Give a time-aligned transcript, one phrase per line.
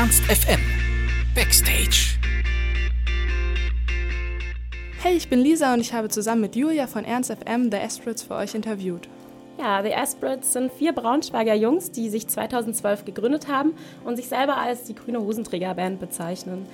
[0.00, 0.60] FM
[1.34, 2.16] Backstage.
[5.02, 8.22] Hey, ich bin Lisa und ich habe zusammen mit Julia von Ernst FM The Aspirates
[8.22, 9.08] für euch interviewt.
[9.58, 14.56] Ja, The Aspirates sind vier Braunschweiger Jungs, die sich 2012 gegründet haben und sich selber
[14.56, 16.66] als die grüne Hosenträgerband bezeichnen.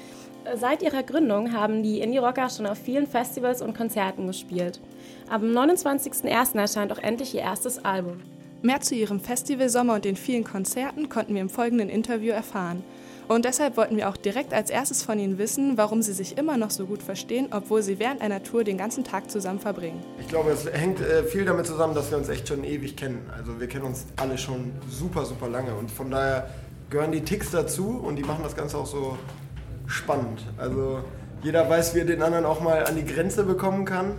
[0.55, 4.81] Seit ihrer Gründung haben die Indie-Rocker schon auf vielen Festivals und Konzerten gespielt.
[5.29, 6.57] Am 29.01.
[6.61, 8.23] erscheint auch endlich ihr erstes Album.
[8.63, 12.85] Mehr zu ihrem Festivalsommer und den vielen Konzerten konnten wir im folgenden Interview erfahren.
[13.29, 16.57] Und deshalb wollten wir auch direkt als erstes von ihnen wissen, warum sie sich immer
[16.57, 20.01] noch so gut verstehen, obwohl sie während einer Tour den ganzen Tag zusammen verbringen.
[20.21, 23.29] Ich glaube, es hängt äh, viel damit zusammen, dass wir uns echt schon ewig kennen.
[23.37, 26.51] Also wir kennen uns alle schon super, super lange und von daher
[26.89, 29.19] gehören die Ticks dazu und die machen das Ganze auch so
[29.87, 30.43] spannend.
[30.57, 31.01] Also
[31.43, 34.13] jeder weiß, wie er den anderen auch mal an die Grenze bekommen kann.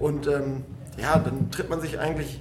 [0.00, 0.64] Und ähm,
[1.00, 2.40] ja, dann tritt man sich eigentlich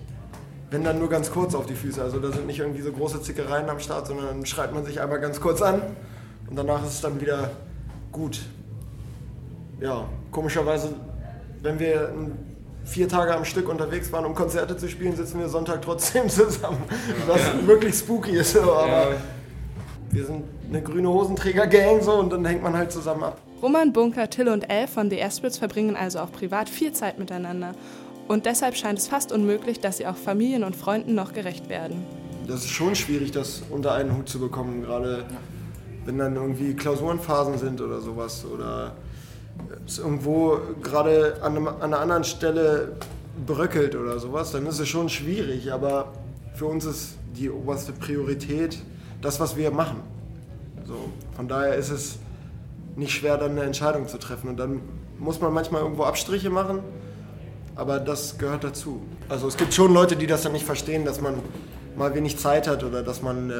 [0.72, 2.02] wenn dann nur ganz kurz auf die Füße.
[2.02, 5.00] Also da sind nicht irgendwie so große Zickereien am Start, sondern dann schreibt man sich
[5.00, 5.82] einmal ganz kurz an
[6.50, 7.52] und danach ist es dann wieder
[8.12, 8.42] gut.
[9.80, 10.94] Ja, komischerweise,
[11.62, 12.14] wenn wir
[12.86, 16.82] vier Tage am Stück unterwegs waren, um Konzerte zu spielen, sitzen wir Sonntag trotzdem zusammen.
[17.28, 17.68] Was ja.
[17.68, 18.58] wirklich spooky ist.
[18.58, 19.08] Aber ja.
[20.12, 23.40] wir sind eine grüne Hosenträger-Gang so und dann hängt man halt zusammen ab.
[23.62, 27.74] Roman, Bunker, Till und Elle von The Aspirits verbringen also auch privat viel Zeit miteinander.
[28.28, 32.04] Und deshalb scheint es fast unmöglich, dass sie auch Familien und Freunden noch gerecht werden.
[32.48, 35.26] Das ist schon schwierig, das unter einen Hut zu bekommen, gerade
[36.06, 38.96] wenn dann irgendwie Klausurenphasen sind oder sowas oder
[39.86, 42.94] es irgendwo gerade an, an einer anderen Stelle
[43.46, 45.72] bröckelt oder sowas, dann ist es schon schwierig.
[45.72, 46.14] Aber
[46.54, 48.78] für uns ist die oberste Priorität
[49.22, 50.02] das, was wir machen.
[50.86, 52.20] So, von daher ist es
[52.96, 54.50] nicht schwer, dann eine Entscheidung zu treffen.
[54.50, 54.82] Und dann
[55.18, 56.80] muss man manchmal irgendwo Abstriche machen
[57.76, 59.02] aber das gehört dazu.
[59.30, 61.36] Also es gibt schon Leute, die das dann nicht verstehen, dass man
[61.96, 63.54] mal wenig Zeit hat oder dass man äh,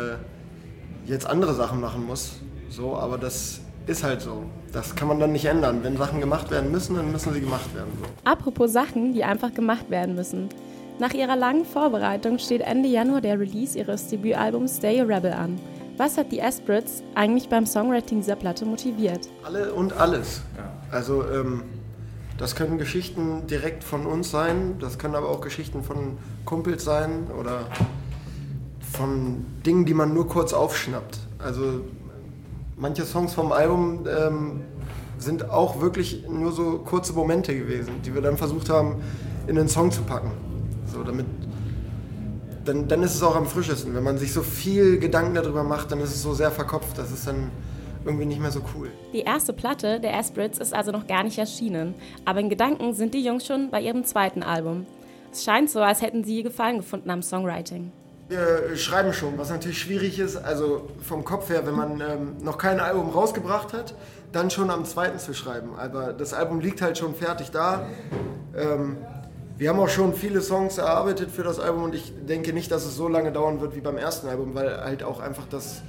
[1.06, 2.34] jetzt andere Sachen machen muss.
[2.70, 4.44] So, aber das ist halt so.
[4.74, 5.84] Das kann man dann nicht ändern.
[5.84, 7.92] Wenn Sachen gemacht werden müssen, dann müssen sie gemacht werden.
[8.00, 8.30] So.
[8.30, 10.50] Apropos Sachen, die einfach gemacht werden müssen.
[10.98, 15.60] Nach ihrer langen Vorbereitung steht Ende Januar der Release ihres Debütalbums Stay a Rebel an.
[15.98, 19.30] Was hat die Aspirits eigentlich beim Songwriting dieser Platte motiviert?
[19.44, 20.42] Alle und alles.
[20.58, 20.72] Ja.
[20.92, 21.64] Also ähm,
[22.38, 27.28] das können Geschichten direkt von uns sein, das können aber auch Geschichten von Kumpels sein
[27.40, 27.68] oder
[28.92, 31.20] von Dingen, die man nur kurz aufschnappt.
[31.40, 31.82] Also
[32.78, 34.62] manche Songs vom Album ähm,
[35.18, 39.02] sind auch wirklich nur so kurze Momente gewesen, die wir dann versucht haben,
[39.48, 40.32] in den Song zu packen.
[40.92, 41.26] So, damit,
[42.66, 43.96] dann, dann ist es auch am frischesten.
[43.96, 47.12] Wenn man sich so viel Gedanken darüber macht, dann ist es so sehr verkopft, dass
[47.12, 47.50] es dann
[48.06, 48.92] irgendwie nicht mehr so cool.
[49.14, 53.14] Die erste Platte der Aspirits ist also noch gar nicht erschienen, aber in Gedanken sind
[53.14, 54.86] die Jungs schon bei ihrem zweiten Album.
[55.32, 57.92] Es scheint so, als hätten sie Gefallen gefunden am Songwriting.
[58.28, 62.58] Wir schreiben schon, was natürlich schwierig ist, also vom Kopf her, wenn man ähm, noch
[62.58, 63.94] kein Album rausgebracht hat,
[64.32, 65.76] dann schon am zweiten zu schreiben.
[65.78, 67.86] Aber das Album liegt halt schon fertig da.
[68.56, 68.98] Ähm,
[69.58, 72.84] wir haben auch schon viele Songs erarbeitet für das Album und ich denke nicht, dass
[72.86, 75.82] es so lange dauern wird wie beim ersten Album, weil halt auch einfach das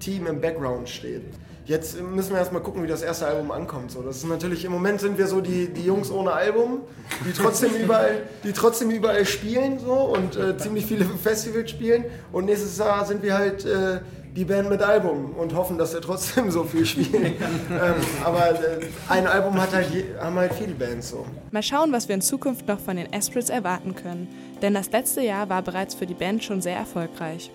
[0.00, 1.22] Team im Background steht.
[1.66, 3.90] Jetzt müssen wir erstmal gucken, wie das erste Album ankommt.
[3.90, 6.82] So, das ist natürlich, im Moment sind wir so die, die Jungs ohne Album,
[7.26, 12.04] die trotzdem überall, die trotzdem überall spielen so, und äh, ziemlich viele Festivals spielen.
[12.32, 14.00] Und nächstes Jahr sind wir halt äh,
[14.36, 17.24] die Band mit Album und hoffen, dass wir trotzdem so viel spielen.
[17.70, 19.88] ähm, aber äh, ein Album hat halt,
[20.20, 21.24] haben halt viele Bands so.
[21.50, 24.28] Mal schauen, was wir in Zukunft noch von den Aspirits erwarten können.
[24.60, 27.50] Denn das letzte Jahr war bereits für die Band schon sehr erfolgreich.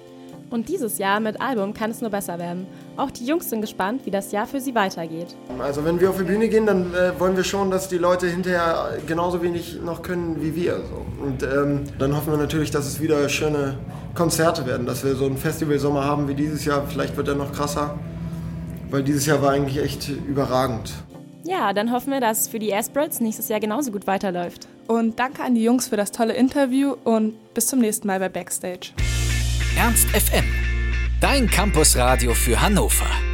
[0.49, 2.65] Und dieses Jahr mit Album kann es nur besser werden.
[2.97, 5.35] Auch die Jungs sind gespannt, wie das Jahr für sie weitergeht.
[5.59, 8.27] Also wenn wir auf die Bühne gehen, dann äh, wollen wir schon, dass die Leute
[8.27, 10.77] hinterher genauso wenig noch können wie wir.
[10.77, 11.23] So.
[11.23, 13.77] Und ähm, dann hoffen wir natürlich, dass es wieder schöne
[14.15, 16.85] Konzerte werden, dass wir so einen Festivalsommer haben wie dieses Jahr.
[16.87, 17.99] Vielleicht wird er noch krasser,
[18.89, 20.93] weil dieses Jahr war eigentlich echt überragend.
[21.43, 24.67] Ja, dann hoffen wir, dass für die Aspirits nächstes Jahr genauso gut weiterläuft.
[24.87, 28.29] Und danke an die Jungs für das tolle Interview und bis zum nächsten Mal bei
[28.29, 28.91] Backstage.
[29.75, 30.45] Ernst FM.
[31.21, 33.28] Dein Campusradio für Hannover.